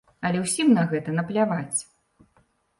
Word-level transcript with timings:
Але 0.29 0.39
ўсім 0.45 0.71
на 0.77 0.83
гэта 0.95 1.15
напляваць. 1.19 1.79